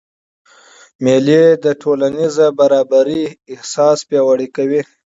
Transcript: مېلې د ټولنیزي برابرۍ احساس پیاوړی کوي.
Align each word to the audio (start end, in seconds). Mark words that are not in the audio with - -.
مېلې 1.03 1.43
د 1.63 1.65
ټولنیزي 1.81 2.47
برابرۍ 2.59 3.23
احساس 3.53 3.97
پیاوړی 4.07 4.47
کوي. 4.55 4.81